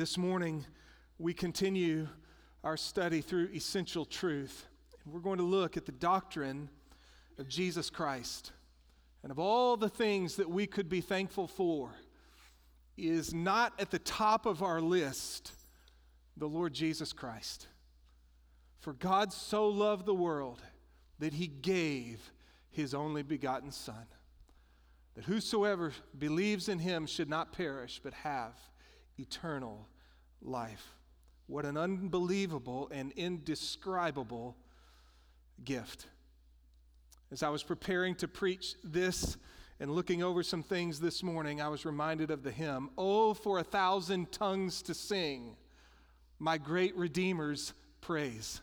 [0.00, 0.64] This morning,
[1.18, 2.08] we continue
[2.64, 4.64] our study through essential truth.
[5.04, 6.70] We're going to look at the doctrine
[7.38, 8.52] of Jesus Christ.
[9.22, 11.90] And of all the things that we could be thankful for,
[12.96, 15.52] is not at the top of our list
[16.34, 17.66] the Lord Jesus Christ.
[18.78, 20.62] For God so loved the world
[21.18, 22.32] that he gave
[22.70, 24.06] his only begotten Son,
[25.14, 28.54] that whosoever believes in him should not perish, but have
[29.20, 29.86] eternal
[30.42, 30.96] life.
[31.46, 34.56] What an unbelievable and indescribable
[35.64, 36.06] gift.
[37.32, 39.36] As I was preparing to preach this
[39.78, 43.58] and looking over some things this morning, I was reminded of the hymn, Oh, for
[43.58, 45.56] a thousand tongues to sing
[46.38, 48.60] my great Redeemer's praise.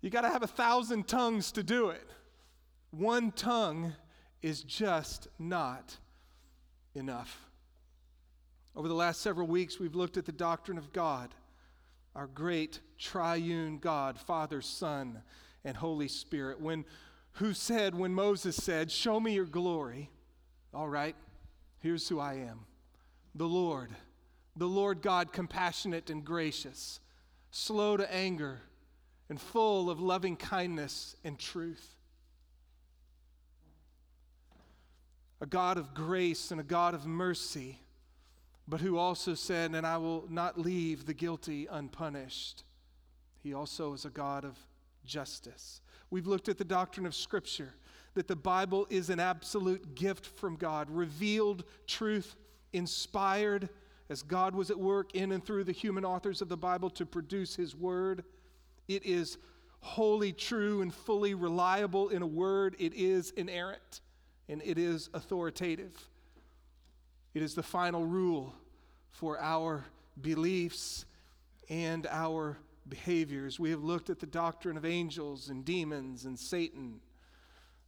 [0.00, 2.06] You got to have a thousand tongues to do it.
[2.90, 3.94] One tongue
[4.42, 5.96] is just not
[6.94, 7.47] enough.
[8.78, 11.34] Over the last several weeks, we've looked at the doctrine of God,
[12.14, 15.20] our great triune God, Father, Son,
[15.64, 16.60] and Holy Spirit.
[16.60, 16.84] When
[17.32, 20.10] who said when Moses said, "Show me your glory."
[20.72, 21.16] All right,
[21.80, 22.66] here's who I am.
[23.34, 23.90] The Lord,
[24.54, 27.00] the Lord God compassionate and gracious,
[27.50, 28.62] slow to anger,
[29.28, 31.96] and full of loving kindness and truth.
[35.40, 37.80] A God of grace and a God of mercy
[38.68, 42.64] but who also said, And I will not leave the guilty unpunished.
[43.42, 44.58] He also is a God of
[45.04, 45.80] justice.
[46.10, 47.74] We've looked at the doctrine of Scripture,
[48.14, 52.36] that the Bible is an absolute gift from God, revealed truth,
[52.72, 53.68] inspired
[54.10, 57.06] as God was at work in and through the human authors of the Bible to
[57.06, 58.24] produce His Word.
[58.86, 59.38] It is
[59.80, 64.00] wholly true and fully reliable in a word, it is inerrant
[64.48, 65.92] and it is authoritative.
[67.38, 68.52] It is the final rule
[69.10, 69.84] for our
[70.20, 71.04] beliefs
[71.68, 72.58] and our
[72.88, 73.60] behaviors.
[73.60, 76.98] We have looked at the doctrine of angels and demons and Satan.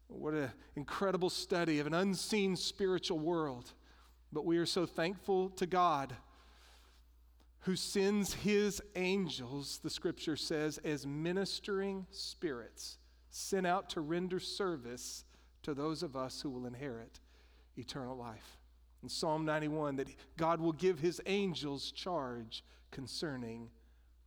[0.06, 3.72] What an incredible study of an unseen spiritual world.
[4.32, 6.14] But we are so thankful to God
[7.62, 12.98] who sends his angels, the scripture says, as ministering spirits,
[13.30, 15.25] sent out to render service
[15.64, 17.19] to those of us who will inherit
[17.76, 18.59] eternal life
[19.03, 23.71] in Psalm 91 that God will give his angels charge concerning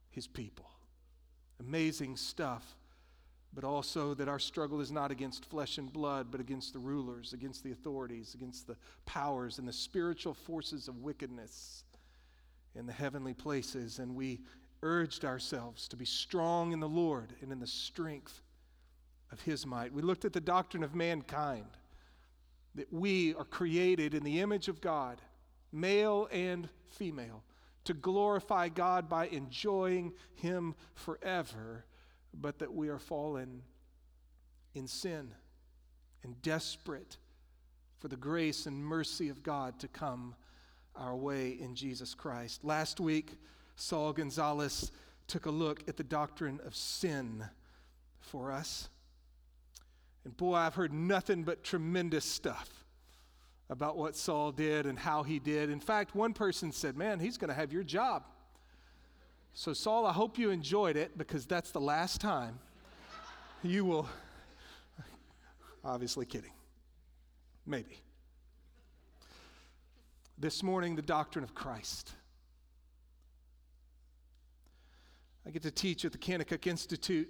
[0.09, 0.65] his people.
[1.59, 2.75] Amazing stuff,
[3.53, 7.33] but also that our struggle is not against flesh and blood, but against the rulers,
[7.33, 8.75] against the authorities, against the
[9.05, 11.83] powers and the spiritual forces of wickedness
[12.75, 13.99] in the heavenly places.
[13.99, 14.41] And we
[14.81, 18.41] urged ourselves to be strong in the Lord and in the strength
[19.31, 19.93] of his might.
[19.93, 21.65] We looked at the doctrine of mankind
[22.75, 25.21] that we are created in the image of God,
[25.71, 27.43] male and female,
[27.85, 31.85] to glorify God by enjoying Him forever,
[32.33, 33.61] but that we are fallen
[34.73, 35.31] in sin
[36.23, 37.17] and desperate
[37.99, 40.35] for the grace and mercy of God to come
[40.95, 42.63] our way in Jesus Christ.
[42.63, 43.37] Last week,
[43.75, 44.91] Saul Gonzalez
[45.27, 47.45] took a look at the doctrine of sin
[48.19, 48.89] for us.
[50.25, 52.69] And boy, I've heard nothing but tremendous stuff
[53.69, 55.69] about what Saul did and how he did.
[55.69, 58.23] In fact, one person said, Man, he's going to have your job.
[59.53, 62.59] So, Saul, I hope you enjoyed it because that's the last time
[63.61, 64.09] you will.
[65.83, 66.51] Obviously, kidding.
[67.65, 68.01] Maybe.
[70.37, 72.11] This morning, the doctrine of Christ.
[75.45, 77.29] I get to teach at the Kanakuk Institute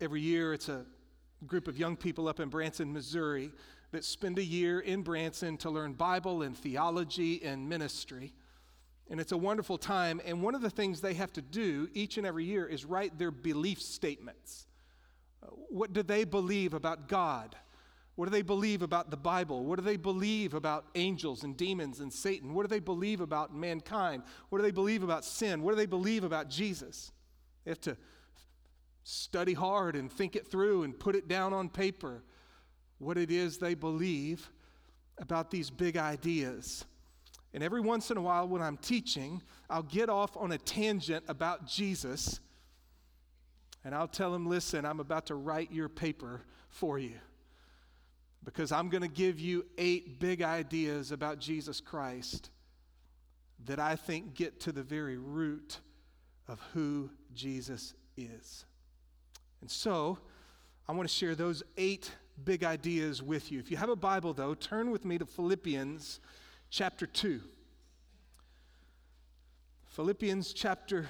[0.00, 0.52] every year.
[0.52, 0.84] It's a
[1.46, 3.52] group of young people up in Branson, Missouri,
[3.92, 8.32] that spend a year in Branson to learn Bible and theology and ministry.
[9.08, 10.20] And it's a wonderful time.
[10.24, 13.18] And one of the things they have to do each and every year is write
[13.18, 14.66] their belief statements.
[15.42, 17.54] Uh, what do they believe about God?
[18.16, 19.62] What do they believe about the Bible?
[19.64, 22.54] What do they believe about angels and demons and Satan?
[22.54, 24.22] What do they believe about mankind?
[24.48, 25.62] What do they believe about sin?
[25.62, 27.12] What do they believe about Jesus?
[27.64, 27.96] They have to
[29.08, 32.24] study hard and think it through and put it down on paper
[32.98, 34.50] what it is they believe
[35.18, 36.84] about these big ideas.
[37.54, 41.24] And every once in a while, when I'm teaching, I'll get off on a tangent
[41.28, 42.40] about Jesus
[43.84, 47.14] and I'll tell them, listen, I'm about to write your paper for you
[48.44, 52.50] because I'm going to give you eight big ideas about Jesus Christ
[53.66, 55.78] that I think get to the very root
[56.48, 58.64] of who Jesus is.
[59.60, 60.18] And so,
[60.88, 62.10] I want to share those eight
[62.44, 63.58] big ideas with you.
[63.58, 66.20] If you have a Bible, though, turn with me to Philippians
[66.70, 67.40] chapter 2.
[69.86, 71.08] Philippians chapter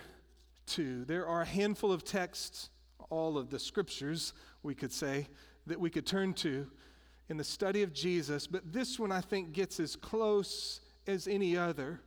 [0.66, 1.04] 2.
[1.04, 2.70] There are a handful of texts,
[3.10, 4.32] all of the scriptures,
[4.62, 5.28] we could say,
[5.66, 6.66] that we could turn to
[7.28, 11.56] in the study of Jesus, but this one I think gets as close as any
[11.56, 12.00] other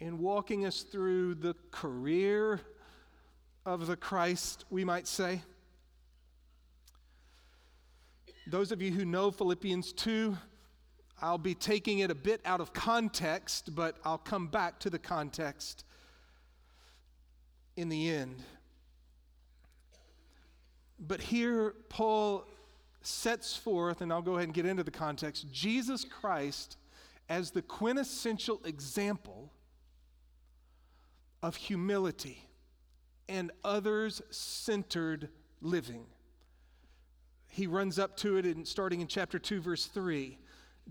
[0.00, 2.60] in walking us through the career
[3.64, 5.42] of the Christ, we might say.
[8.50, 10.36] Those of you who know Philippians 2,
[11.22, 14.98] I'll be taking it a bit out of context, but I'll come back to the
[14.98, 15.84] context
[17.76, 18.42] in the end.
[20.98, 22.44] But here, Paul
[23.02, 26.76] sets forth, and I'll go ahead and get into the context Jesus Christ
[27.28, 29.52] as the quintessential example
[31.40, 32.48] of humility
[33.28, 35.28] and others centered
[35.62, 36.04] living.
[37.52, 40.38] He runs up to it in, starting in chapter 2, verse 3.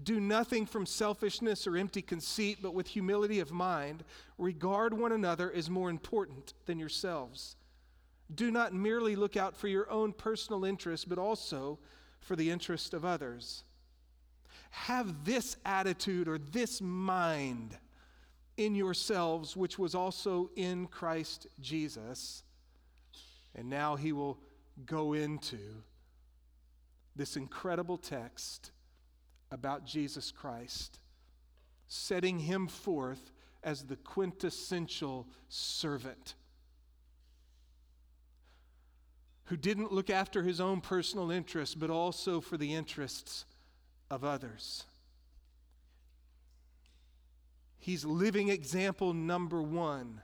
[0.04, 4.04] Do nothing from selfishness or empty conceit, but with humility of mind,
[4.38, 7.56] regard one another as more important than yourselves.
[8.36, 11.80] Do not merely look out for your own personal interest, but also
[12.20, 13.64] for the interest of others.
[14.72, 17.78] Have this attitude or this mind
[18.58, 22.44] in yourselves, which was also in Christ Jesus.
[23.56, 24.38] And now he will
[24.86, 25.58] go into
[27.20, 28.72] this incredible text
[29.52, 31.00] about Jesus Christ,
[31.90, 36.36] setting him forth as the quintessential servant
[39.46, 43.44] who didn't look after his own personal interests, but also for the interests
[44.10, 44.86] of others.
[47.80, 50.22] He's living example number one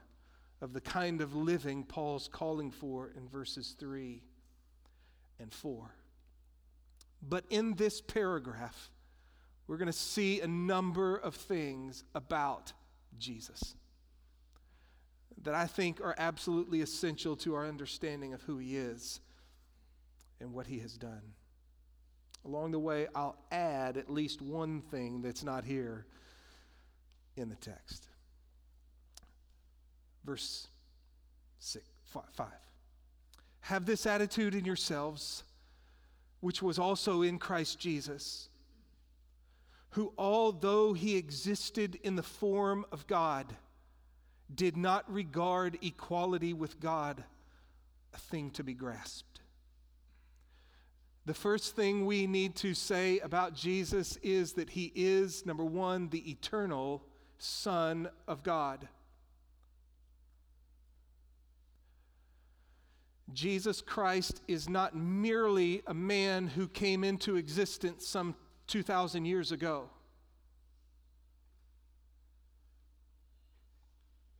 [0.62, 4.22] of the kind of living Paul's calling for in verses 3
[5.38, 5.90] and 4.
[7.22, 8.90] But in this paragraph,
[9.66, 12.72] we're going to see a number of things about
[13.18, 13.74] Jesus
[15.42, 19.20] that I think are absolutely essential to our understanding of who he is
[20.40, 21.22] and what he has done.
[22.44, 26.06] Along the way, I'll add at least one thing that's not here
[27.36, 28.06] in the text.
[30.24, 30.68] Verse
[31.58, 31.84] six,
[32.34, 32.46] five.
[33.60, 35.42] Have this attitude in yourselves,
[36.46, 38.48] which was also in Christ Jesus,
[39.90, 43.56] who, although he existed in the form of God,
[44.54, 47.24] did not regard equality with God
[48.14, 49.40] a thing to be grasped.
[51.24, 56.10] The first thing we need to say about Jesus is that he is, number one,
[56.10, 57.02] the eternal
[57.38, 58.86] Son of God.
[63.32, 68.36] Jesus Christ is not merely a man who came into existence some
[68.68, 69.90] 2,000 years ago.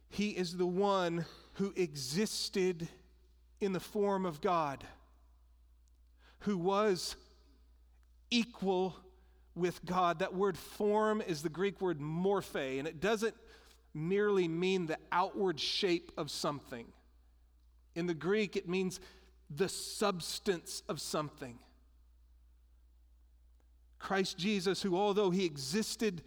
[0.08, 2.88] He is the one who existed
[3.60, 4.84] in the form of God,
[6.40, 7.16] who was
[8.30, 8.96] equal
[9.54, 10.20] with God.
[10.20, 13.34] That word form is the Greek word morphe, and it doesn't
[13.94, 16.86] merely mean the outward shape of something.
[17.96, 19.00] In the Greek, it means
[19.50, 21.58] the substance of something.
[23.98, 26.22] Christ Jesus, who although he existed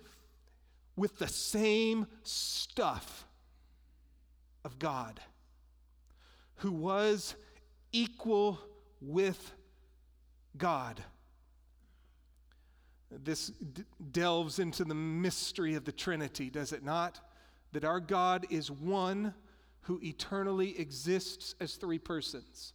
[0.95, 3.25] with the same stuff
[4.65, 5.21] of God,
[6.57, 7.35] who was
[7.91, 8.59] equal
[8.99, 9.53] with
[10.57, 11.01] God.
[13.11, 17.19] This d- delves into the mystery of the Trinity, does it not?
[17.71, 19.33] That our God is one
[19.81, 22.73] who eternally exists as three persons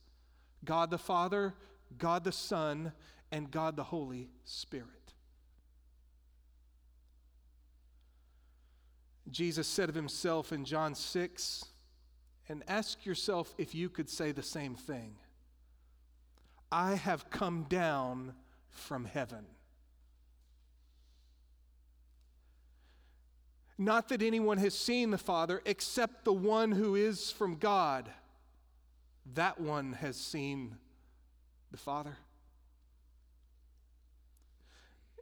[0.64, 1.54] God the Father,
[1.98, 2.92] God the Son,
[3.30, 4.88] and God the Holy Spirit.
[9.30, 11.64] Jesus said of himself in John 6,
[12.48, 15.16] and ask yourself if you could say the same thing
[16.70, 18.34] I have come down
[18.70, 19.46] from heaven.
[23.76, 28.08] Not that anyone has seen the Father except the one who is from God.
[29.34, 30.76] That one has seen
[31.72, 32.16] the Father.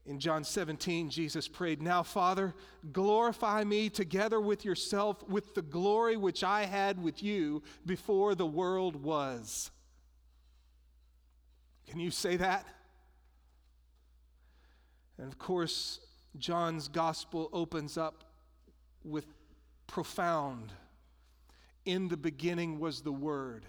[0.05, 2.55] In John 17, Jesus prayed, Now, Father,
[2.93, 8.47] glorify me together with yourself with the glory which I had with you before the
[8.47, 9.71] world was.
[11.89, 12.67] Can you say that?
[15.19, 16.01] And of course,
[16.37, 18.32] John's gospel opens up
[19.05, 19.27] with
[19.87, 20.73] profound.
[21.85, 23.67] In the beginning was the Word,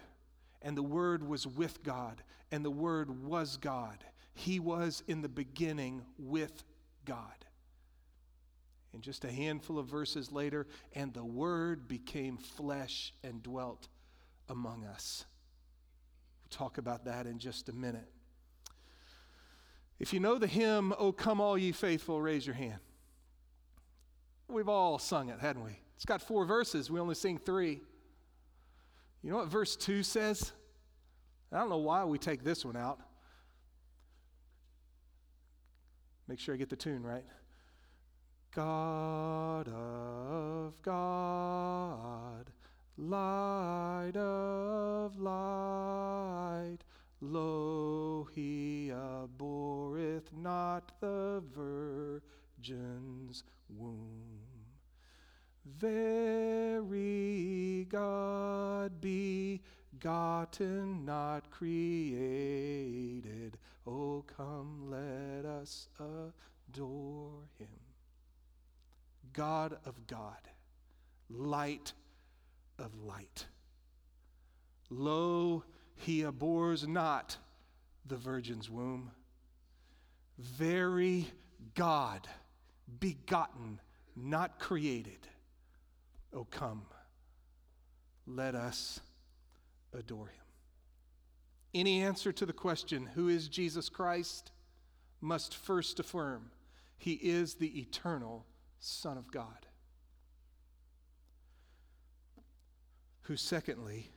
[0.62, 2.22] and the Word was with God,
[2.52, 4.04] and the Word was God.
[4.36, 6.64] He was in the beginning with
[7.06, 7.46] God.
[8.94, 13.88] And just a handful of verses later, and the Word became flesh and dwelt
[14.50, 15.26] among us.
[16.44, 18.08] We'll talk about that in just a minute.
[20.00, 22.80] If you know the hymn, Oh Come All Ye Faithful, raise your hand.
[24.48, 25.80] We've all sung it, hadn't we?
[25.96, 26.92] It's got four verses.
[26.92, 27.82] We only sing three.
[29.22, 30.52] You know what verse 2 says?
[31.52, 33.00] I don't know why we take this one out.
[36.28, 37.26] Make sure I get the tune right.
[38.56, 42.52] God of God,
[42.98, 46.80] light of light,
[47.20, 54.33] lo, he abhorreth not the virgin's womb.
[55.80, 63.58] Very God begotten, not created.
[63.86, 67.68] Oh, come, let us adore him.
[69.34, 70.38] God of God,
[71.30, 71.92] light
[72.78, 73.46] of light.
[74.90, 75.64] Lo,
[75.96, 77.38] he abhors not
[78.06, 79.12] the virgin's womb.
[80.38, 81.28] Very
[81.76, 82.28] God,
[83.00, 83.80] begotten,
[84.16, 85.28] not created.
[86.34, 86.84] Oh, come,
[88.26, 89.00] let us
[89.94, 90.44] adore him.
[91.76, 94.52] Any answer to the question, who is Jesus Christ,
[95.22, 96.52] must first affirm
[96.98, 98.46] he is the eternal
[98.80, 99.66] Son of God.
[103.24, 104.10] Who, secondly,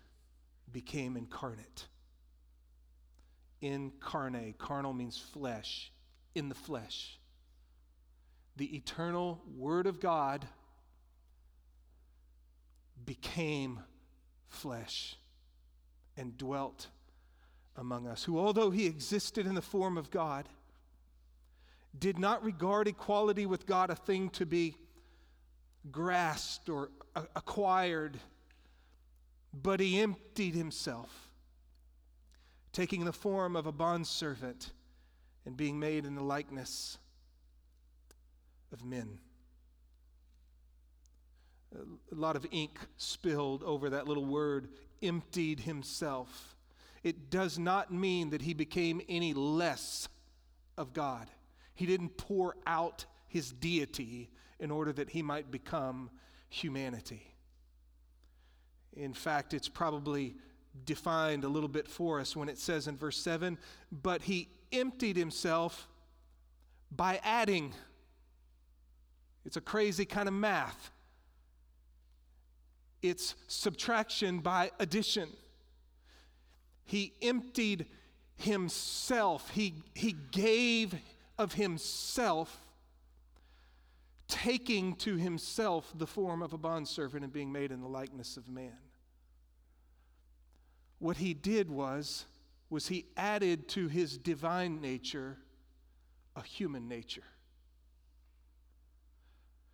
[0.73, 1.87] became incarnate.
[3.61, 5.93] Incarnate, carnal means flesh,
[6.35, 7.19] in the flesh.
[8.57, 10.47] The eternal Word of God
[13.05, 13.81] became
[14.49, 15.17] flesh
[16.17, 16.89] and dwelt
[17.77, 20.49] among us, who, although he existed in the form of God,
[21.99, 24.77] did not regard equality with God a thing to be
[25.91, 26.91] grasped or
[27.35, 28.19] acquired,
[29.53, 31.31] but he emptied himself,
[32.73, 34.73] taking the form of a bondservant
[35.45, 36.99] and being made in the likeness
[38.73, 39.19] of men
[42.13, 44.69] a lot of ink spilled over that little word,
[45.03, 46.57] emptied himself.
[47.03, 50.09] It does not mean that he became any less
[50.77, 51.31] of God.
[51.75, 56.11] He didn't pour out his deity in order that he might become
[56.49, 57.35] humanity.
[58.95, 60.37] In fact, it's probably
[60.85, 63.57] defined a little bit for us when it says in verse 7
[63.91, 65.89] but he emptied himself
[66.91, 67.73] by adding.
[69.47, 70.91] It's a crazy kind of math
[73.09, 75.29] it's subtraction by addition.
[76.85, 77.87] He emptied
[78.37, 80.95] himself, he, he gave
[81.39, 82.67] of himself,
[84.29, 88.49] taking to himself the form of a bondservant and being made in the likeness of
[88.49, 88.77] man.
[90.99, 92.25] What he did was,
[92.71, 95.39] was he added to his divine nature
[96.35, 97.23] a human nature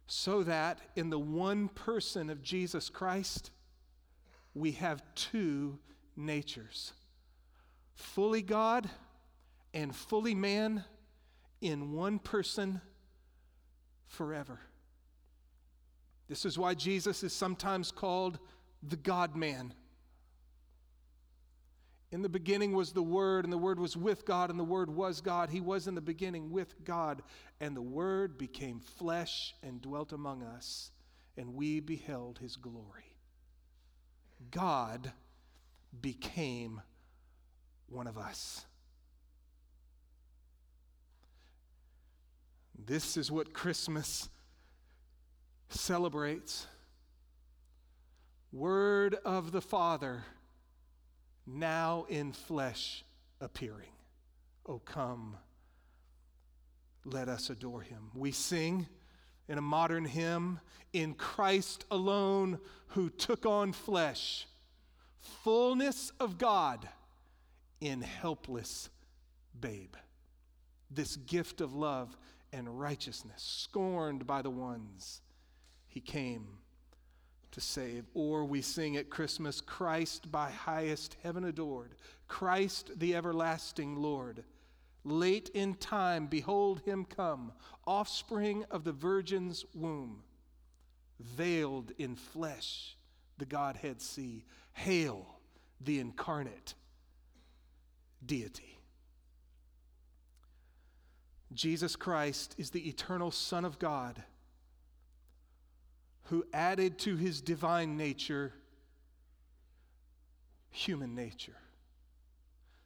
[0.07, 3.51] so that in the one person of Jesus Christ,
[4.55, 5.79] we have two
[6.17, 6.93] natures
[7.95, 8.91] fully God
[9.73, 10.85] and fully man
[11.61, 12.81] in one person
[14.07, 14.59] forever.
[16.29, 18.39] This is why Jesus is sometimes called
[18.83, 19.75] the God man.
[22.12, 24.90] In the beginning was the Word, and the Word was with God, and the Word
[24.90, 25.49] was God.
[25.49, 27.23] He was in the beginning with God,
[27.59, 30.90] and the Word became flesh and dwelt among us,
[31.38, 33.16] and we beheld His glory.
[34.50, 35.11] God
[36.02, 36.83] became
[37.88, 38.66] one of us.
[42.85, 44.28] This is what Christmas
[45.71, 46.66] celebrates.
[48.52, 50.25] Word of the Father
[51.47, 53.05] now in flesh
[53.41, 53.93] appearing.
[54.67, 55.37] Oh, come,
[57.05, 58.11] let us adore him.
[58.15, 58.87] We sing
[59.49, 60.61] in a modern hymn,
[60.93, 62.59] in Christ alone
[62.89, 64.47] who took on flesh,
[65.19, 66.89] fullness of God
[67.81, 68.89] in helpless
[69.59, 69.95] babe.
[70.91, 72.17] This gift of love
[72.53, 75.23] and righteousness, scorned by the ones
[75.89, 76.59] he came
[77.53, 78.05] to save.
[78.15, 81.95] Or we sing at Christmas, Christ by highest heaven adored,
[82.29, 84.45] Christ the everlasting Lord.
[85.05, 87.53] Late in time, behold him come,
[87.87, 90.23] offspring of the Virgin's womb,
[91.21, 92.97] veiled in flesh,
[93.39, 94.45] the Godhead see.
[94.75, 95.27] Hail
[95.81, 96.75] the incarnate
[98.25, 98.79] deity.
[101.53, 104.23] Jesus Christ is the eternal Son of God
[106.25, 108.52] who added to his divine nature
[110.71, 111.57] human nature,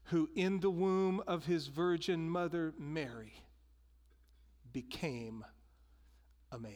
[0.04, 3.32] who in the womb of his virgin mother Mary
[4.72, 5.44] became
[6.50, 6.72] a man.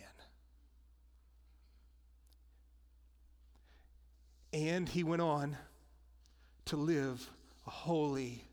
[4.53, 5.57] And he went on
[6.67, 7.29] to live
[7.67, 8.45] a holy,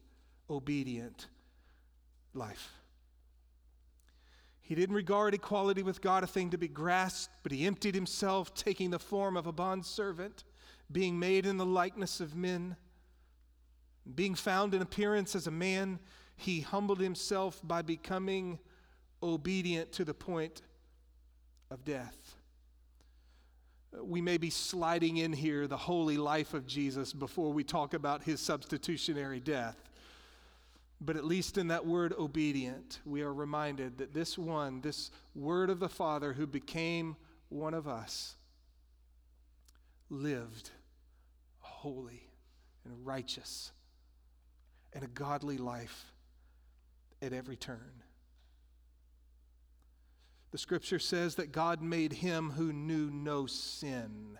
[0.49, 1.27] obedient
[2.33, 2.76] life.
[4.67, 8.53] He didn't regard equality with God a thing to be grasped, but he emptied himself,
[8.53, 10.43] taking the form of a bondservant,
[10.91, 12.75] being made in the likeness of men.
[14.13, 15.99] Being found in appearance as a man,
[16.35, 18.59] he humbled himself by becoming
[19.23, 20.63] obedient to the point
[21.71, 22.35] of death.
[24.01, 28.23] We may be sliding in here the holy life of Jesus before we talk about
[28.23, 29.86] his substitutionary death.
[30.99, 35.69] But at least in that word obedient, we are reminded that this one, this word
[35.69, 37.15] of the Father who became
[37.49, 38.35] one of us,
[40.09, 40.71] lived
[41.59, 42.23] holy
[42.83, 43.71] and righteous
[44.93, 46.11] and a godly life
[47.21, 48.03] at every turn.
[50.51, 54.39] The scripture says that God made him who knew no sin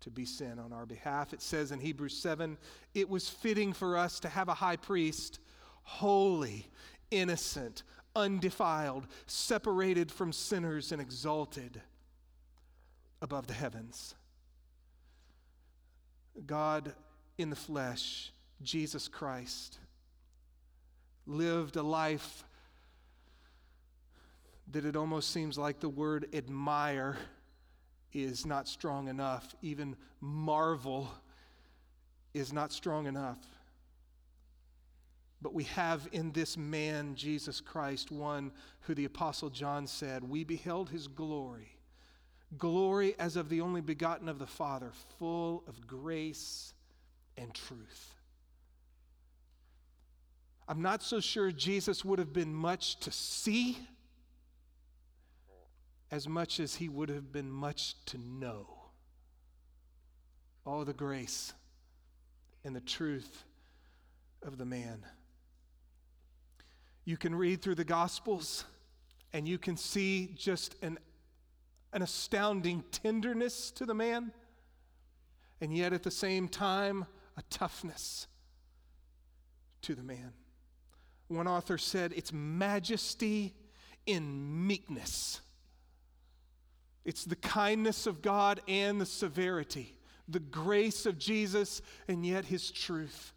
[0.00, 1.32] to be sin on our behalf.
[1.32, 2.58] It says in Hebrews 7
[2.94, 5.38] it was fitting for us to have a high priest
[5.90, 6.68] holy,
[7.10, 7.82] innocent,
[8.14, 11.80] undefiled, separated from sinners, and exalted
[13.20, 14.14] above the heavens.
[16.46, 16.94] God
[17.38, 18.32] in the flesh,
[18.62, 19.78] Jesus Christ,
[21.26, 22.44] lived a life
[24.70, 27.16] that it almost seems like the word admire
[28.12, 29.54] is not strong enough.
[29.60, 31.10] Even marvel
[32.32, 33.38] is not strong enough.
[35.42, 40.44] But we have in this man, Jesus Christ, one who the Apostle John said, We
[40.44, 41.78] beheld his glory,
[42.58, 46.74] glory as of the only begotten of the Father, full of grace
[47.38, 48.14] and truth.
[50.68, 53.78] I'm not so sure Jesus would have been much to see
[56.10, 58.66] as much as he would have been much to know.
[60.66, 61.54] All the grace
[62.64, 63.44] and the truth
[64.42, 65.04] of the man.
[67.04, 68.64] You can read through the Gospels
[69.32, 70.98] and you can see just an,
[71.92, 74.32] an astounding tenderness to the man,
[75.60, 78.26] and yet at the same time, a toughness
[79.82, 80.32] to the man.
[81.28, 83.54] One author said, It's majesty
[84.04, 85.40] in meekness.
[87.04, 89.94] It's the kindness of God and the severity,
[90.28, 93.32] the grace of Jesus, and yet his truth.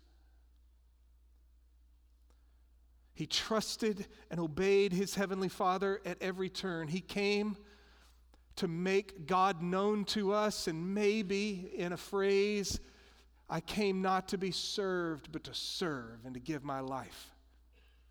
[3.14, 6.88] He trusted and obeyed his heavenly Father at every turn.
[6.88, 7.58] He came
[8.56, 12.80] to make God known to us, and maybe in a phrase,
[13.50, 17.32] I came not to be served, but to serve and to give my life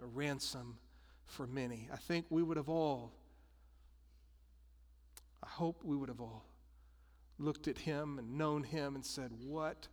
[0.01, 0.79] a ransom
[1.27, 1.89] for many.
[1.93, 3.13] I think we would have all,
[5.43, 6.45] I hope we would have all
[7.39, 9.89] looked at him and known him and said, What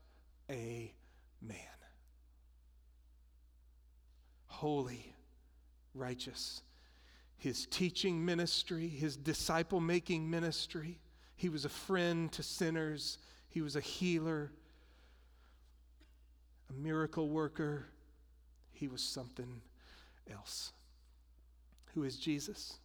[0.49, 0.93] a
[1.41, 1.78] man
[4.49, 5.15] holy,
[5.93, 6.61] righteous.
[7.37, 10.99] His teaching ministry, his disciple making ministry,
[11.35, 14.51] he was a friend to sinners, he was a healer,
[16.69, 17.87] a miracle worker.
[18.71, 19.61] He was something
[20.31, 20.71] else.
[21.93, 22.77] Who is Jesus?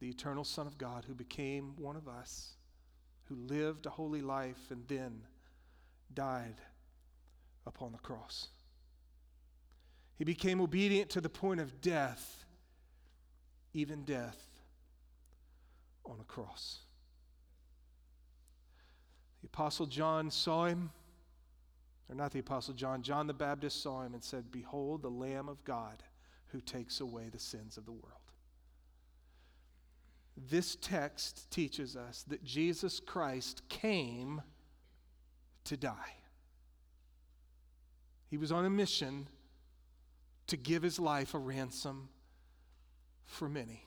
[0.00, 2.54] The eternal Son of God who became one of us,
[3.24, 5.22] who lived a holy life and then
[6.14, 6.56] died
[7.66, 8.48] upon the cross.
[10.20, 12.44] He became obedient to the point of death,
[13.72, 14.36] even death
[16.04, 16.80] on a cross.
[19.40, 20.90] The Apostle John saw him,
[22.06, 25.48] or not the Apostle John, John the Baptist saw him and said, Behold, the Lamb
[25.48, 26.02] of God
[26.48, 28.04] who takes away the sins of the world.
[30.36, 34.42] This text teaches us that Jesus Christ came
[35.64, 36.12] to die.
[38.28, 39.26] He was on a mission
[40.50, 42.08] to give his life a ransom
[43.24, 43.84] for many.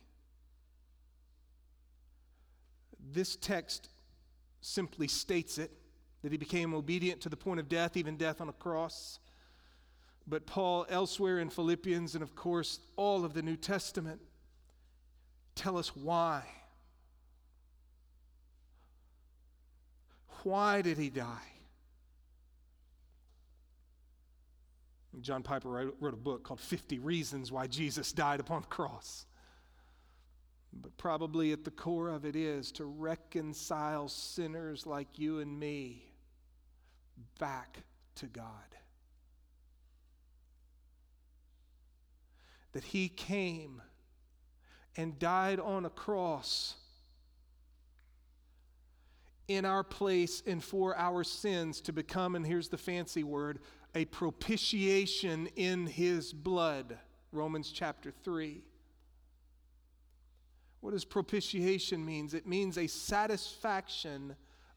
[3.12, 3.90] This text
[4.62, 5.72] simply states it
[6.22, 9.20] that he became obedient to the point of death, even death on a cross.
[10.26, 14.22] But Paul, elsewhere in Philippians, and of course all of the New Testament,
[15.56, 16.44] tell us why.
[20.44, 21.53] Why did he die?
[25.22, 29.26] John Piper wrote, a book called 50 Reasons Why Jesus Died Upon the Cross.
[30.74, 36.12] But probably at the core of it is to reconcile sinners like you and me
[37.40, 37.84] back
[38.16, 38.46] to God.
[42.72, 43.84] That He came
[44.96, 46.76] and died on a cross
[49.48, 53.60] in our place and for our sins to become, and here's the fancy word,
[53.96, 56.98] a propitiation in His blood.
[57.32, 58.62] Romans chapter 3.
[60.82, 62.34] What does propitiation means?
[62.34, 64.36] It means a satisfaction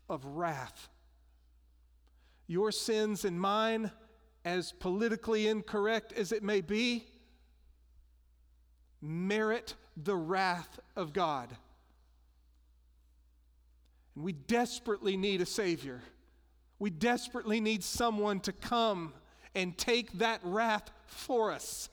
[0.08, 0.88] of wrath.
[2.46, 3.90] Your sins and mine,
[4.44, 7.06] as politically incorrect as it may be,
[9.02, 11.54] merit the wrath of God.
[14.14, 16.02] And we desperately need a Savior.
[16.78, 19.14] We desperately need someone to come
[19.54, 21.88] and take that wrath for us.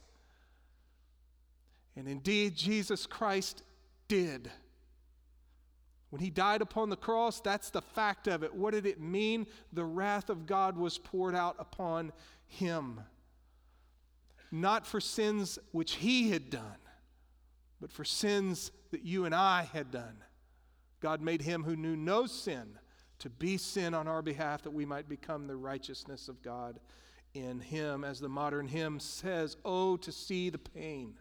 [1.95, 3.63] And indeed, Jesus Christ
[4.07, 4.51] did.
[6.09, 8.53] When he died upon the cross, that's the fact of it.
[8.53, 9.47] What did it mean?
[9.71, 12.11] The wrath of God was poured out upon
[12.45, 12.99] him.
[14.51, 16.77] Not for sins which he had done,
[17.81, 20.17] but for sins that you and I had done.
[20.99, 22.77] God made him who knew no sin
[23.23, 26.77] to be sin on our behalf that we might become the righteousness of God
[27.33, 28.03] in him.
[28.03, 31.13] As the modern hymn says, Oh, to see the pain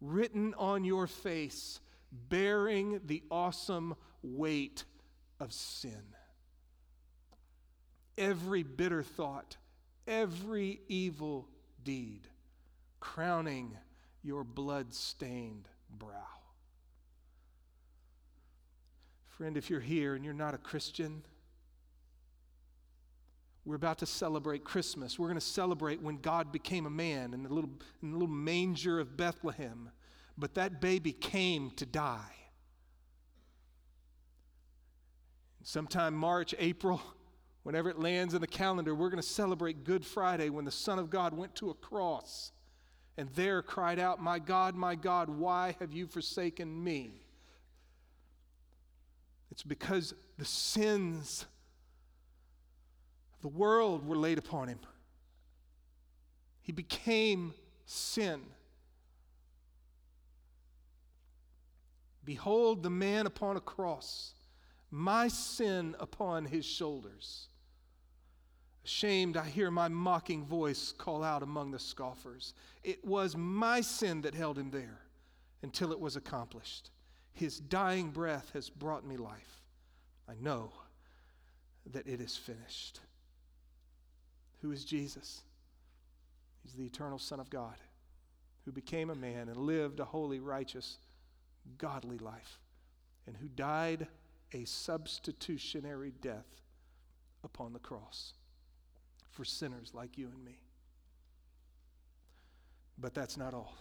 [0.00, 4.84] written on your face, bearing the awesome weight
[5.38, 6.02] of sin.
[8.16, 9.58] Every bitter thought,
[10.06, 11.46] every evil
[11.84, 12.26] deed,
[13.00, 13.76] crowning
[14.22, 16.39] your blood stained brow.
[19.40, 21.22] Friend, if you're here and you're not a Christian,
[23.64, 25.18] we're about to celebrate Christmas.
[25.18, 27.70] We're going to celebrate when God became a man in the little,
[28.02, 29.92] in the little manger of Bethlehem.
[30.36, 32.34] But that baby came to die.
[35.62, 37.00] Sometime March, April,
[37.62, 40.98] whenever it lands in the calendar, we're going to celebrate Good Friday when the Son
[40.98, 42.52] of God went to a cross
[43.16, 47.22] and there cried out, My God, my God, why have you forsaken me?
[49.50, 51.46] It's because the sins
[53.34, 54.78] of the world were laid upon him.
[56.62, 58.40] He became sin.
[62.24, 64.34] Behold the man upon a cross,
[64.90, 67.48] my sin upon his shoulders.
[68.84, 72.54] Ashamed, I hear my mocking voice call out among the scoffers.
[72.82, 75.00] It was my sin that held him there
[75.62, 76.90] until it was accomplished.
[77.32, 79.62] His dying breath has brought me life.
[80.28, 80.72] I know
[81.92, 83.00] that it is finished.
[84.62, 85.42] Who is Jesus?
[86.62, 87.76] He's the eternal Son of God
[88.64, 90.98] who became a man and lived a holy, righteous,
[91.78, 92.58] godly life
[93.26, 94.06] and who died
[94.52, 96.60] a substitutionary death
[97.44, 98.34] upon the cross
[99.30, 100.58] for sinners like you and me.
[102.98, 103.74] But that's not all.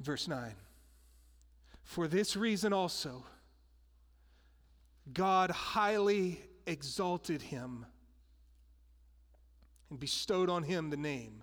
[0.00, 0.54] Verse 9
[1.84, 3.24] For this reason also,
[5.12, 7.86] God highly exalted him
[9.90, 11.42] and bestowed on him the name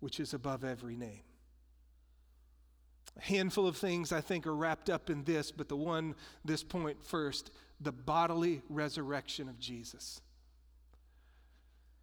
[0.00, 1.22] which is above every name.
[3.16, 6.64] A handful of things I think are wrapped up in this, but the one, this
[6.64, 10.20] point first, the bodily resurrection of Jesus.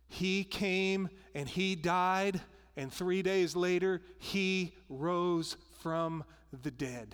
[0.08, 2.42] He came and he died,
[2.80, 6.24] and three days later, he rose from
[6.64, 7.14] the dead.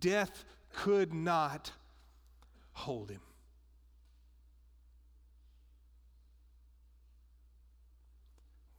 [0.00, 1.70] Death could not
[2.72, 3.20] hold him.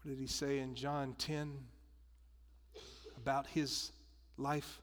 [0.01, 1.53] What did he say in John 10
[3.15, 3.93] about his
[4.37, 4.81] life?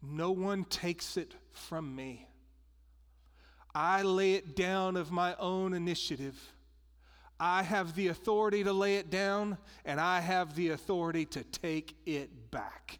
[0.00, 2.28] No one takes it from me.
[3.74, 6.40] I lay it down of my own initiative.
[7.40, 11.94] I have the authority to lay it down, and I have the authority to take
[12.04, 12.98] it back.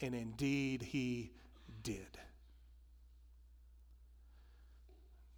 [0.00, 1.30] And indeed, he
[1.82, 2.18] did.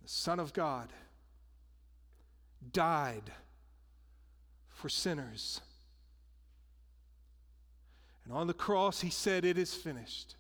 [0.03, 0.93] The Son of God
[2.73, 3.31] died
[4.69, 5.61] for sinners.
[8.25, 10.37] And on the cross, he said, It is finished.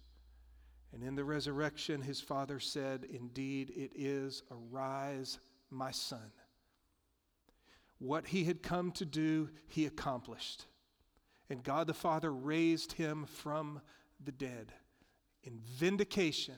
[0.92, 4.42] And in the resurrection, his father said, Indeed, it is.
[4.50, 5.38] Arise,
[5.70, 6.32] my son.
[8.03, 10.67] What he had come to do, he accomplished.
[11.49, 13.81] And God the Father raised him from
[14.25, 14.73] the dead
[15.45, 16.57] in vindication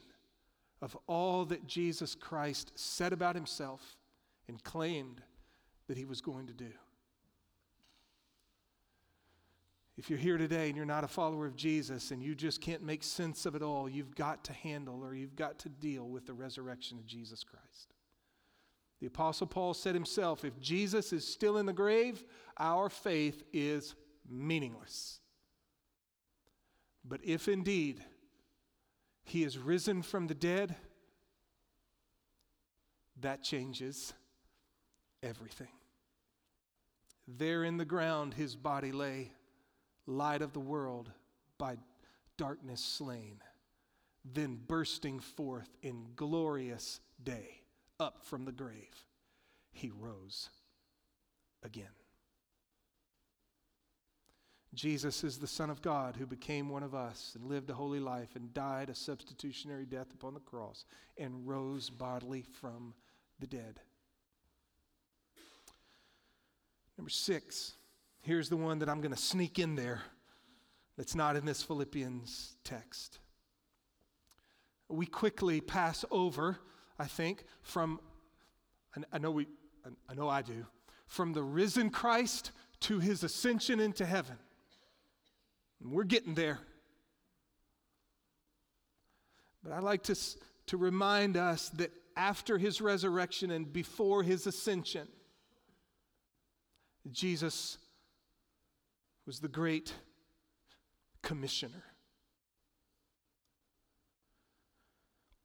[0.81, 3.99] of all that Jesus Christ said about himself
[4.49, 5.21] and claimed
[5.87, 6.71] that he was going to do.
[9.99, 12.83] If you're here today and you're not a follower of Jesus and you just can't
[12.83, 16.25] make sense of it all, you've got to handle or you've got to deal with
[16.25, 17.93] the resurrection of Jesus Christ.
[19.05, 22.25] The Apostle Paul said himself if Jesus is still in the grave,
[22.57, 23.95] our faith is
[24.27, 25.21] meaningless.
[27.05, 28.03] But if indeed
[29.23, 30.75] he is risen from the dead,
[33.21, 34.15] that changes
[35.23, 35.69] everything.
[37.29, 39.33] There in the ground his body lay,
[40.07, 41.11] light of the world,
[41.59, 41.77] by
[42.39, 43.43] darkness slain,
[44.25, 47.64] then bursting forth in glorious day
[48.01, 49.07] up from the grave,
[49.73, 50.51] he rose
[51.63, 51.87] again.
[54.75, 58.01] Jesus is the Son of God who became one of us and lived a holy
[58.01, 60.85] life and died a substitutionary death upon the cross
[61.17, 62.93] and rose bodily from
[63.39, 63.79] the dead.
[66.99, 67.75] Number six,
[68.21, 70.03] here's the one that I'm going to sneak in there
[70.97, 73.19] that's not in this Philippians text.
[74.89, 76.59] We quickly pass over,
[76.99, 78.01] I think, from,
[79.13, 79.47] I know we,
[80.09, 80.67] I know I do,
[81.07, 84.37] from the risen Christ to his ascension into heaven.
[85.83, 86.61] And we're getting there.
[89.63, 90.17] But I like to,
[90.67, 95.09] to remind us that after his resurrection and before his ascension,
[97.11, 97.79] Jesus
[99.27, 99.93] was the great
[101.23, 101.83] commissioner.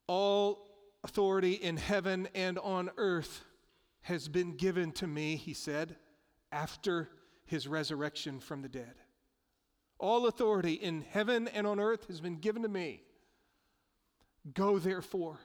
[0.07, 0.68] All
[1.03, 3.43] authority in heaven and on earth
[4.01, 5.95] has been given to me, he said,
[6.51, 7.09] after
[7.45, 8.95] his resurrection from the dead.
[9.99, 13.03] All authority in heaven and on earth has been given to me.
[14.53, 15.39] Go therefore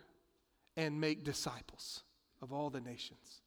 [0.77, 2.03] and make disciples
[2.41, 3.43] of all the nations,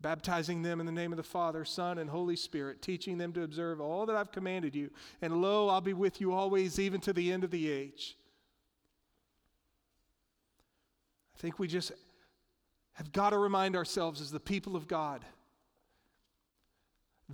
[0.00, 3.42] baptizing them in the name of the Father, Son, and Holy Spirit, teaching them to
[3.42, 4.90] observe all that I've commanded you.
[5.22, 8.16] And lo, I'll be with you always, even to the end of the age.
[11.36, 11.92] I think we just
[12.94, 15.24] have got to remind ourselves as the people of God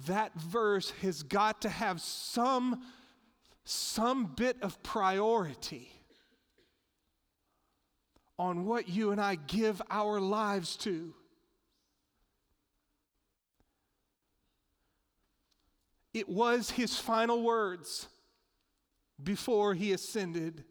[0.07, 2.83] that verse has got to have some,
[3.65, 5.91] some bit of priority
[8.39, 11.13] on what you and I give our lives to.
[16.15, 18.09] It was his final words
[19.23, 20.65] before he ascended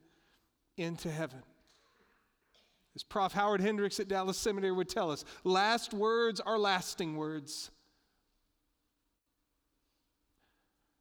[0.75, 1.43] into heaven.
[2.95, 3.33] As Prof.
[3.33, 7.71] Howard Hendricks at Dallas Seminary would tell us, last words are lasting words.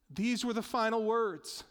[0.09, 1.63] These were the final words.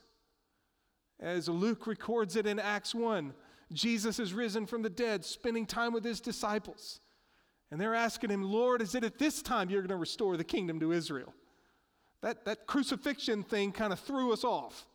[1.20, 3.34] As Luke records it in Acts 1,
[3.72, 7.00] Jesus is risen from the dead, spending time with his disciples.
[7.70, 10.44] And they're asking him, Lord, is it at this time you're going to restore the
[10.44, 11.34] kingdom to Israel?
[12.22, 14.86] That, that crucifixion thing kind of threw us off.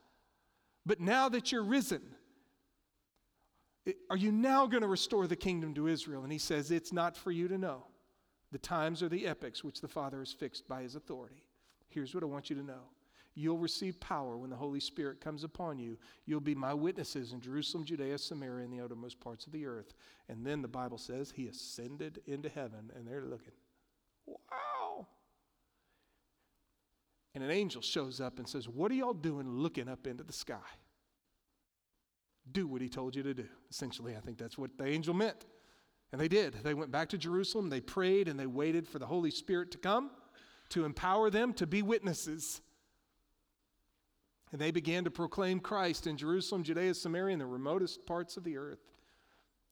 [0.86, 2.02] But now that you're risen,
[4.10, 6.24] are you now going to restore the kingdom to Israel?
[6.24, 7.86] And he says, It's not for you to know
[8.52, 11.44] the times are the epochs which the Father has fixed by his authority.
[11.90, 12.84] Here's what I want you to know
[13.36, 15.98] You'll receive power when the Holy Spirit comes upon you.
[16.26, 19.94] You'll be my witnesses in Jerusalem, Judea, Samaria, and the outermost parts of the earth.
[20.30, 23.54] And then the Bible says he ascended into heaven, and they're looking,
[24.28, 25.08] wow.
[27.34, 30.34] And an angel shows up and says, What are y'all doing looking up into the
[30.34, 30.60] sky?
[32.52, 33.48] Do what he told you to do.
[33.70, 35.46] Essentially, I think that's what the angel meant.
[36.12, 36.54] And they did.
[36.64, 39.78] They went back to Jerusalem, they prayed, and they waited for the Holy Spirit to
[39.78, 40.12] come
[40.70, 42.62] to empower them to be witnesses.
[44.52, 48.44] And they began to proclaim Christ in Jerusalem, Judea, Samaria, and the remotest parts of
[48.44, 48.92] the earth.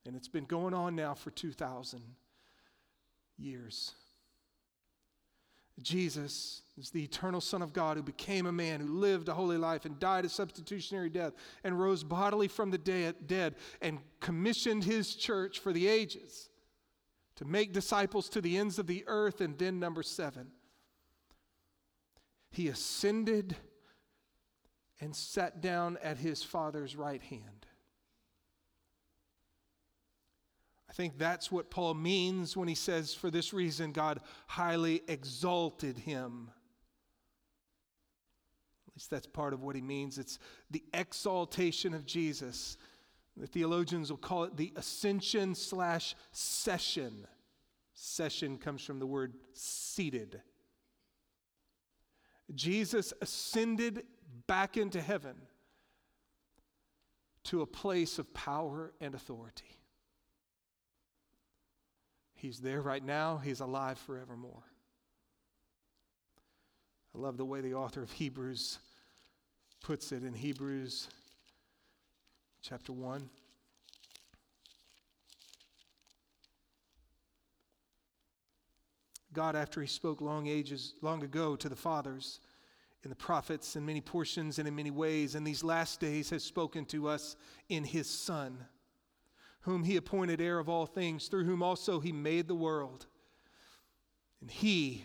[0.04, 2.02] And it's been going on now for 2,000
[3.38, 3.94] years.
[5.82, 9.58] Jesus is the eternal Son of God who became a man, who lived a holy
[9.58, 11.32] life and died a substitutionary death
[11.64, 16.48] and rose bodily from the dead and commissioned his church for the ages
[17.36, 19.40] to make disciples to the ends of the earth.
[19.40, 20.48] And then, number seven,
[22.50, 23.56] he ascended
[25.00, 27.66] and sat down at his father's right hand.
[30.92, 35.96] I think that's what Paul means when he says, For this reason, God highly exalted
[35.96, 36.50] him.
[38.86, 40.18] At least that's part of what he means.
[40.18, 40.38] It's
[40.70, 42.76] the exaltation of Jesus.
[43.38, 47.26] The theologians will call it the ascension slash session.
[47.94, 50.42] Session comes from the word seated.
[52.54, 54.04] Jesus ascended
[54.46, 55.36] back into heaven
[57.44, 59.78] to a place of power and authority.
[62.42, 64.64] He's there right now, He's alive forevermore.
[67.14, 68.80] I love the way the author of Hebrews
[69.80, 71.06] puts it in Hebrews
[72.60, 73.30] chapter 1.
[79.32, 82.40] God, after he spoke long ages, long ago to the fathers
[83.04, 86.42] in the prophets in many portions and in many ways, in these last days has
[86.42, 87.36] spoken to us
[87.68, 88.58] in his Son,
[89.62, 93.06] whom he appointed heir of all things, through whom also he made the world.
[94.40, 95.04] And he,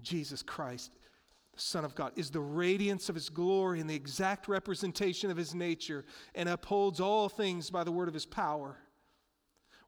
[0.00, 0.92] Jesus Christ,
[1.54, 5.36] the Son of God, is the radiance of his glory and the exact representation of
[5.36, 8.76] his nature, and upholds all things by the word of his power.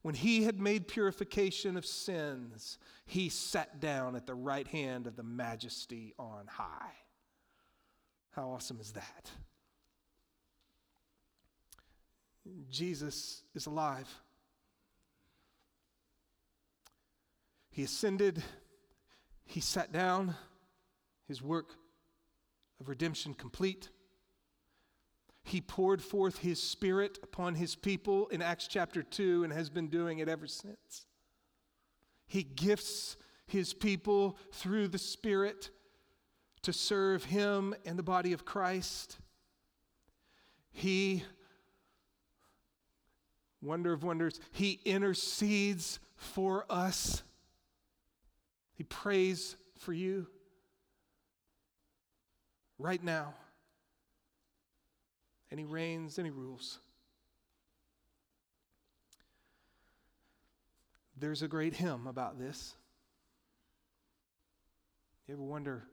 [0.03, 5.17] When he had made purification of sins, he sat down at the right hand of
[5.17, 6.93] the majesty on high.
[8.31, 9.31] How awesome is that?
[12.71, 14.09] Jesus is alive.
[17.71, 18.43] He ascended,
[19.45, 20.35] he sat down,
[21.29, 21.75] his work
[22.81, 23.91] of redemption complete.
[25.43, 29.89] He poured forth his spirit upon his people in Acts chapter 2 and has been
[29.89, 31.07] doing it ever since.
[32.27, 35.71] He gifts his people through the Spirit
[36.63, 39.19] to serve him and the body of Christ.
[40.73, 41.23] He,
[43.67, 47.23] wonder of wonders, he intercedes for us.
[48.75, 50.27] He prays for you
[52.79, 53.35] right now
[55.51, 56.79] and he reigns and he rules.
[61.19, 62.75] There's a great hymn about this.
[65.27, 65.85] You ever wonder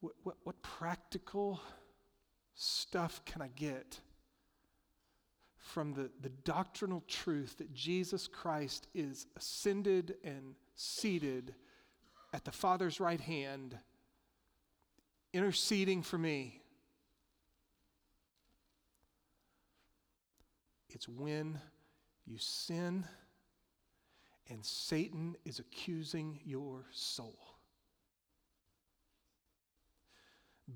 [0.00, 1.60] what, what, what practical
[2.54, 4.00] stuff can I get
[5.60, 11.54] from the, the doctrinal truth that Jesus Christ is ascended and seated
[12.32, 13.76] at the Father's right hand,
[15.32, 16.62] interceding for me?
[20.88, 21.60] It's when
[22.26, 23.04] you sin
[24.50, 27.38] and Satan is accusing your soul.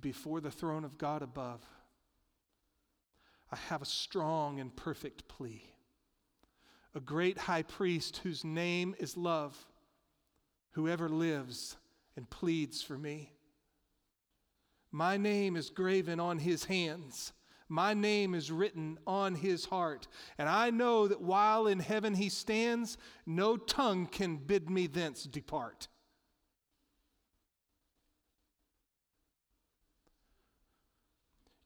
[0.00, 1.60] Before the throne of God above,
[3.54, 5.62] I have a strong and perfect plea.
[6.92, 9.56] A great high priest whose name is love,
[10.72, 11.76] whoever lives
[12.16, 13.32] and pleads for me.
[14.90, 17.32] My name is graven on his hands
[17.66, 20.06] my name is written on his heart.
[20.38, 25.24] And I know that while in heaven he stands, no tongue can bid me thence
[25.24, 25.88] depart.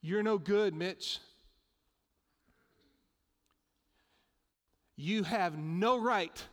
[0.01, 1.19] You're no good, Mitch.
[5.01, 6.43] You have no right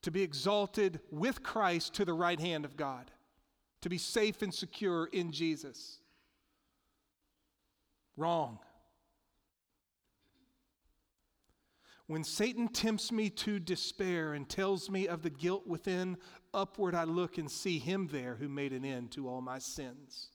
[0.00, 3.10] to be exalted with Christ to the right hand of God,
[3.82, 5.98] to be safe and secure in Jesus.
[8.16, 8.58] Wrong.
[12.06, 16.16] When Satan tempts me to despair and tells me of the guilt within,
[16.54, 20.30] upward I look and see him there who made an end to all my sins.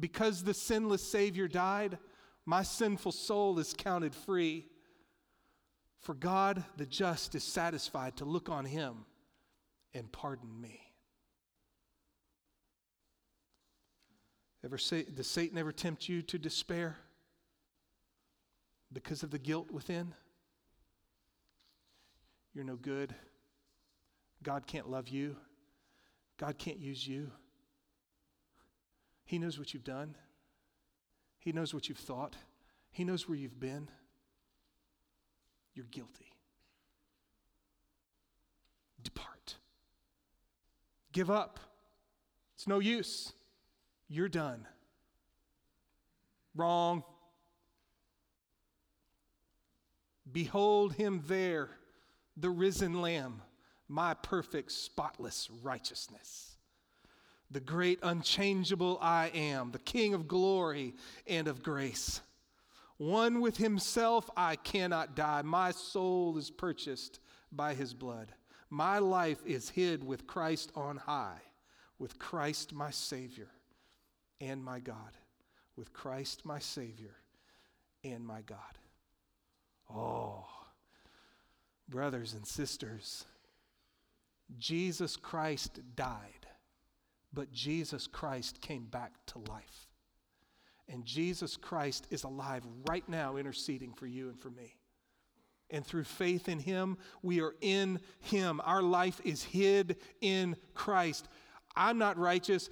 [0.00, 1.96] Because the sinless Savior died,
[2.44, 4.66] my sinful soul is counted free.
[6.02, 9.06] For God, the just, is satisfied to look on him
[9.94, 10.80] and pardon me.
[14.64, 16.96] Ever say, does Satan ever tempt you to despair
[18.92, 20.14] because of the guilt within?
[22.52, 23.14] You're no good.
[24.42, 25.36] God can't love you.
[26.36, 27.30] God can't use you.
[29.24, 30.16] He knows what you've done.
[31.38, 32.36] He knows what you've thought.
[32.90, 33.88] He knows where you've been.
[35.74, 36.32] You're guilty.
[39.02, 39.56] Depart.
[41.12, 41.60] Give up.
[42.54, 43.32] It's no use.
[44.08, 44.66] You're done.
[46.54, 47.02] Wrong.
[50.30, 51.70] Behold him there,
[52.36, 53.42] the risen Lamb,
[53.88, 56.56] my perfect, spotless righteousness.
[57.50, 60.94] The great, unchangeable I am, the King of glory
[61.26, 62.22] and of grace.
[63.02, 65.42] One with himself, I cannot die.
[65.42, 67.18] My soul is purchased
[67.50, 68.32] by his blood.
[68.70, 71.40] My life is hid with Christ on high,
[71.98, 73.48] with Christ my Savior
[74.40, 75.18] and my God,
[75.74, 77.16] with Christ my Savior
[78.04, 78.78] and my God.
[79.92, 80.46] Oh,
[81.88, 83.24] brothers and sisters,
[84.60, 86.46] Jesus Christ died,
[87.32, 89.88] but Jesus Christ came back to life.
[90.88, 94.76] And Jesus Christ is alive right now, interceding for you and for me.
[95.70, 98.60] And through faith in Him, we are in Him.
[98.64, 101.28] Our life is hid in Christ.
[101.74, 102.68] I'm not righteous.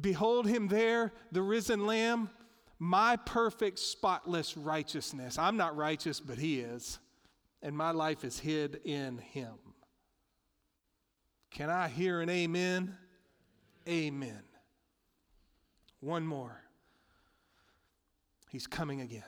[0.00, 2.30] Behold him there, the risen Lamb,
[2.78, 5.38] my perfect, spotless righteousness.
[5.38, 6.98] I'm not righteous, but he is.
[7.62, 9.54] And my life is hid in him.
[11.50, 12.96] Can I hear an amen?
[13.88, 14.42] Amen.
[16.00, 16.62] One more.
[18.48, 19.24] He's coming again.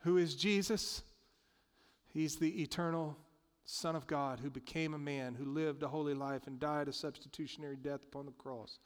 [0.00, 1.02] Who is Jesus?
[2.12, 3.16] He's the eternal
[3.64, 6.92] Son of God who became a man, who lived a holy life and died a
[6.92, 8.78] substitutionary death upon the cross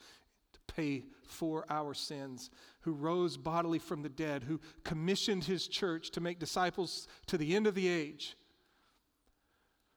[0.53, 6.11] to pay for our sins, who rose bodily from the dead, who commissioned his church
[6.11, 8.37] to make disciples to the end of the age,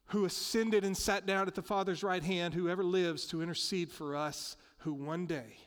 [0.09, 3.91] who ascended and sat down at the Father's right hand, who ever lives to intercede
[3.91, 5.57] for us, who one day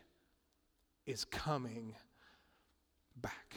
[1.07, 1.97] is coming
[3.17, 3.57] back.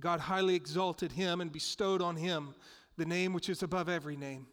[0.00, 2.54] God highly exalted him and bestowed on him
[2.96, 4.46] the name which is above every name,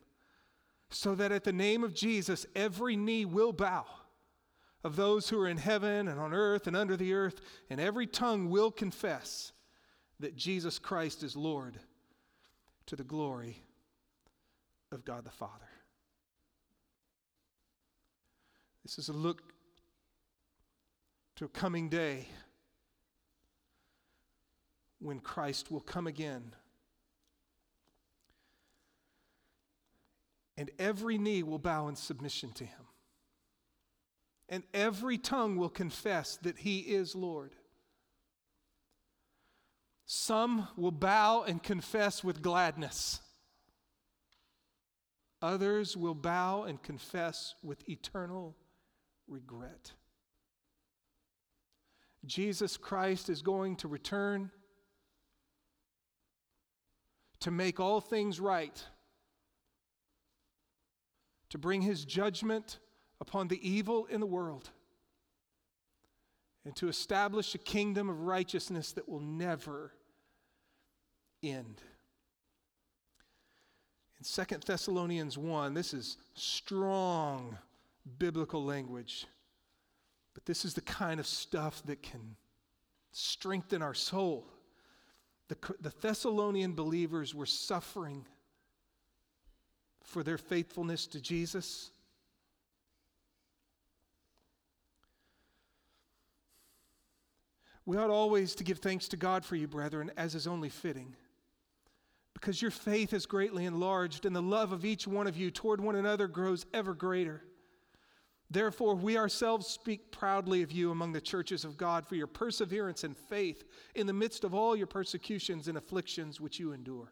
[0.90, 3.86] so that at the name of Jesus every knee will bow
[4.84, 8.06] of those who are in heaven and on earth and under the earth, and every
[8.06, 9.52] tongue will confess
[10.20, 11.80] that Jesus Christ is Lord
[12.86, 13.64] to the glory
[14.92, 15.66] of God the Father.
[18.84, 19.42] This is a look
[21.38, 22.28] to a coming day
[25.06, 26.56] when Christ will come again.
[30.58, 32.86] And every knee will bow in submission to him.
[34.50, 37.54] And every tongue will confess that he is Lord.
[40.06, 43.20] Some will bow and confess with gladness.
[45.42, 48.56] Others will bow and confess with eternal
[49.28, 49.92] regret.
[52.26, 54.52] Jesus Christ is going to return
[57.46, 58.84] to make all things right,
[61.48, 62.80] to bring his judgment
[63.22, 64.72] upon the evil in the world,
[66.66, 69.92] and to establish a kingdom of righteousness that will never
[71.44, 71.84] end.
[74.18, 77.60] In Second Thessalonians 1, this is strong
[78.18, 79.28] biblical language,
[80.34, 82.38] but this is the kind of stuff that can
[83.12, 84.48] strengthen our soul.
[85.48, 88.26] The, the Thessalonian believers were suffering
[90.04, 91.92] for their faithfulness to Jesus.
[97.86, 101.16] We ought always to give thanks to God for you, brethren, as is only fitting,
[102.34, 105.80] because your faith is greatly enlarged, and the love of each one of you toward
[105.80, 107.44] one another grows ever greater.
[108.56, 113.04] Therefore, we ourselves speak proudly of you among the churches of God for your perseverance
[113.04, 117.12] and faith in the midst of all your persecutions and afflictions which you endure.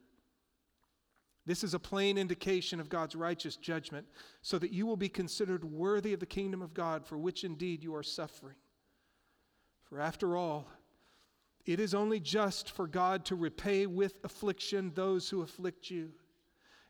[1.46, 4.08] This is a plain indication of God's righteous judgment,
[4.41, 7.84] so that you will be considered worthy of the kingdom of God, for which indeed
[7.84, 8.56] you are suffering.
[9.84, 10.70] For after all,
[11.66, 16.14] it is only just for God to repay with affliction those who afflict you,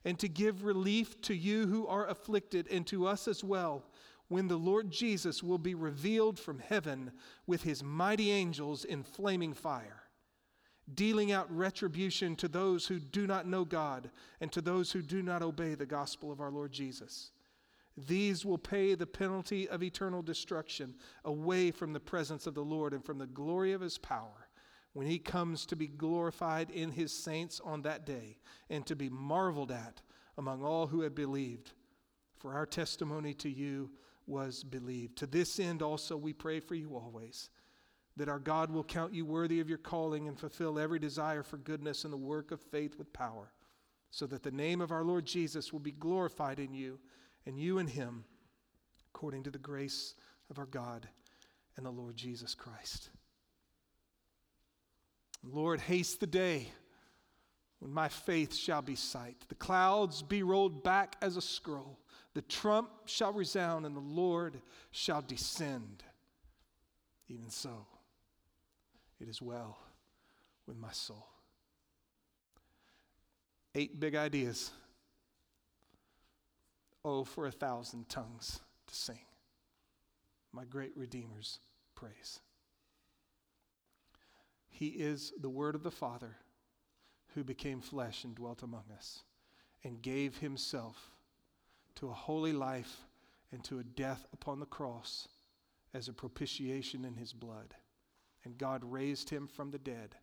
[0.05, 3.83] and to give relief to you who are afflicted, and to us as well
[4.27, 7.11] when the Lord Jesus will be revealed from heaven
[7.45, 10.03] with his mighty angels in flaming fire,
[10.93, 14.09] dealing out retribution to those who do not know God
[14.41, 17.31] and to those who do not obey the gospel of our Lord Jesus.
[17.95, 20.95] These will pay the penalty of eternal destruction
[21.25, 24.47] away from the presence of the Lord and from the glory of his power
[24.93, 28.37] when he comes to be glorified in his saints on that day
[28.69, 30.01] and to be marveled at
[30.37, 31.71] among all who have believed.
[32.37, 33.91] For our testimony to you
[34.27, 35.17] was believed.
[35.17, 37.49] To this end also we pray for you always,
[38.15, 41.57] that our God will count you worthy of your calling and fulfill every desire for
[41.57, 43.51] goodness and the work of faith with power,
[44.11, 46.99] so that the name of our Lord Jesus will be glorified in you
[47.45, 48.23] and you in him,
[49.13, 50.15] according to the grace
[50.49, 51.07] of our God
[51.75, 53.09] and the Lord Jesus Christ.
[55.43, 56.67] Lord, haste the day
[57.79, 61.99] when my faith shall be sight, the clouds be rolled back as a scroll
[62.33, 64.59] the trump shall resound and the Lord
[64.91, 66.03] shall descend.
[67.27, 67.85] Even so,
[69.19, 69.77] it is well
[70.67, 71.27] with my soul.
[73.75, 74.71] Eight big ideas.
[77.05, 79.19] Oh, for a thousand tongues to sing
[80.53, 81.59] my great Redeemer's
[81.95, 82.39] praise.
[84.69, 86.37] He is the Word of the Father
[87.33, 89.23] who became flesh and dwelt among us
[89.83, 91.12] and gave himself
[91.95, 93.05] to a holy life
[93.51, 95.27] and to a death upon the cross
[95.93, 97.75] as a propitiation in his blood.
[98.45, 100.15] And God raised him from the dead.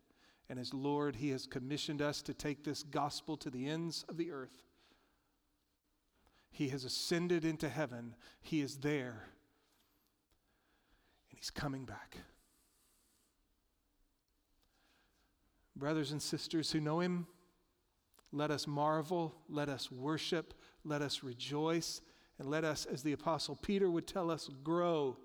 [0.49, 4.17] And as Lord, he has commissioned us to take this gospel to the ends of
[4.17, 4.63] the earth.
[6.51, 9.27] He has ascended into heaven, he is there.
[11.29, 12.17] And he's coming back.
[15.75, 17.25] Brothers and sisters who know Him,
[18.31, 20.53] let us marvel, let us worship,
[20.83, 22.01] let us rejoice,
[22.39, 25.17] and let us, as the Apostle Peter would tell us, grow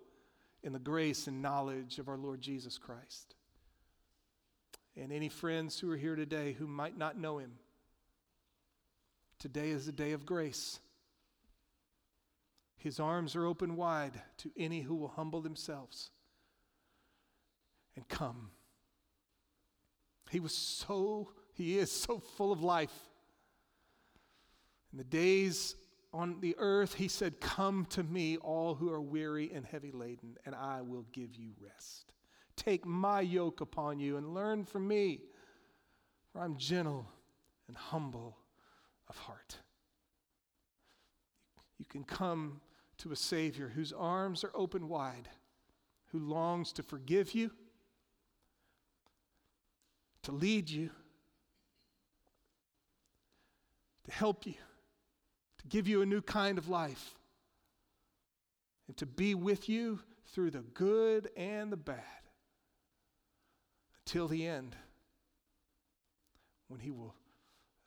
[0.62, 3.34] in the grace and knowledge of our Lord Jesus Christ.
[4.96, 7.52] And any friends who are here today who might not know Him,
[9.38, 10.80] today is a day of grace.
[12.76, 16.10] His arms are open wide to any who will humble themselves
[17.96, 18.50] and come.
[20.30, 22.92] He was so, he is so full of life.
[24.96, 25.76] In the days
[26.14, 30.38] on the earth, he said, Come to me, all who are weary and heavy laden,
[30.46, 32.14] and I will give you rest.
[32.56, 35.20] Take my yoke upon you and learn from me,
[36.32, 37.06] for I'm gentle
[37.68, 38.38] and humble
[39.10, 39.58] of heart.
[41.76, 42.62] You can come
[42.96, 45.28] to a Savior whose arms are open wide,
[46.06, 47.50] who longs to forgive you,
[50.22, 50.88] to lead you,
[54.06, 54.54] to help you,
[55.68, 57.14] give you a new kind of life,
[58.88, 60.00] and to be with you
[60.32, 62.02] through the good and the bad
[64.04, 64.76] until the end
[66.68, 67.14] when He will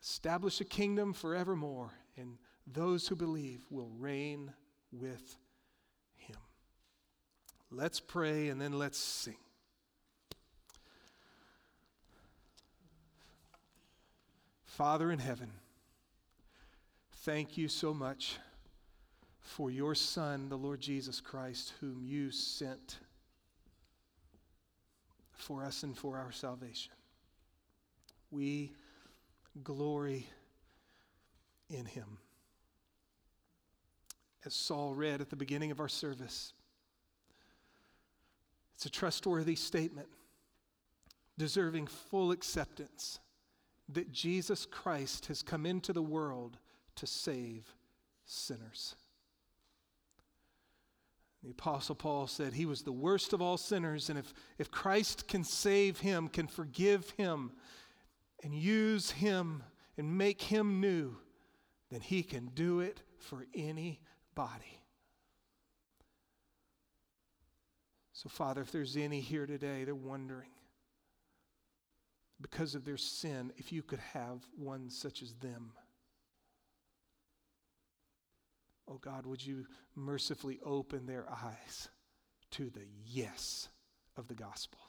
[0.02, 4.54] establish a kingdom forevermore and those who believe will reign
[4.92, 5.38] with
[6.16, 6.38] him.
[7.72, 9.38] Let's pray and then let's sing.
[14.64, 15.52] Father in heaven,
[17.24, 18.38] thank you so much
[19.42, 23.00] for your Son, the Lord Jesus Christ, whom you sent
[25.34, 26.94] for us and for our salvation.
[28.32, 28.74] We
[29.64, 30.28] glory
[31.70, 32.18] in him
[34.46, 36.54] as Saul read at the beginning of our service.
[38.76, 40.08] It's a trustworthy statement,
[41.38, 43.20] deserving full acceptance
[43.90, 46.58] that Jesus Christ has come into the world
[47.00, 47.74] to save
[48.26, 48.96] sinners.
[51.44, 55.28] The Apostle Paul said he was the worst of all sinners, and if, if Christ
[55.28, 57.52] can save him, can forgive him,
[58.44, 59.64] and use him
[59.98, 61.16] and make him new,
[61.90, 64.00] then he can do it for anybody.
[68.12, 70.50] So, Father, if there's any here today, they're wondering
[72.42, 75.72] because of their sin if you could have one such as them.
[78.90, 79.66] Oh God, would you
[79.96, 81.90] mercifully open their eyes
[82.52, 83.68] to the yes
[84.18, 84.80] of the gospel?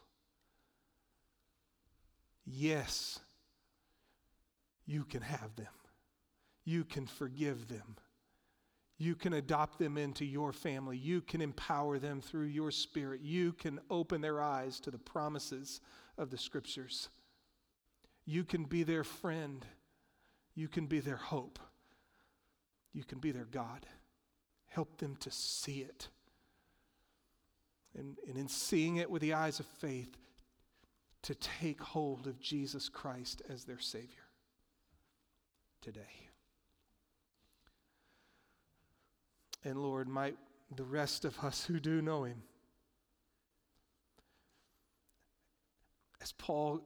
[2.47, 3.21] Yes,
[4.87, 5.67] you can have them.
[6.65, 7.97] You can forgive them.
[8.99, 10.97] You can adopt them into your family.
[10.97, 13.21] You can empower them through your spirit.
[13.23, 15.81] You can open their eyes to the promises
[16.19, 17.09] of the scriptures.
[18.27, 19.65] You can be their friend.
[20.55, 21.59] You can be their hope.
[22.93, 23.87] You can be their God.
[24.69, 26.09] Help them to see it.
[27.99, 30.17] And, and in seeing it with the eyes of faith,
[31.23, 34.25] to take hold of Jesus Christ as their Savior
[35.83, 36.01] today.
[39.65, 40.37] And Lord, might
[40.75, 42.43] the rest of us who do know him,
[46.23, 46.81] as Paul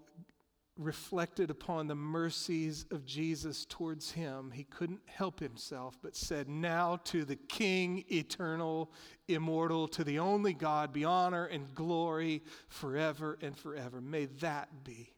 [0.77, 6.99] reflected upon the mercies of Jesus towards him, he couldn't help himself but said, Now
[7.05, 8.91] to the King, eternal,
[9.29, 14.01] immortal, to the only God, be honor and glory forever and forever.
[14.01, 15.13] May that be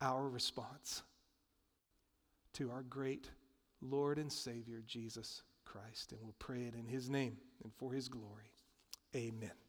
[0.00, 1.02] our response
[2.54, 3.30] to our great
[3.80, 6.12] Lord and Savior, Jesus Christ.
[6.12, 8.52] And we'll pray it in his name and for his glory.
[9.14, 9.65] Amen.